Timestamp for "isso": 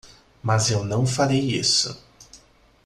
1.59-2.03